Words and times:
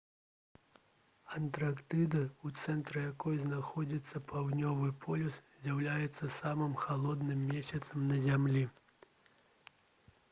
антарктыда 1.39 2.21
у 2.49 2.51
цэнтры 2.61 3.03
якой 3.11 3.37
знаходзіцца 3.43 4.23
паўднёвы 4.33 4.89
полюс 5.05 5.37
з'яўляецца 5.67 6.33
самым 6.41 6.73
халодным 6.87 7.47
месцам 7.55 8.09
на 8.11 8.21
зямлі 8.27 8.65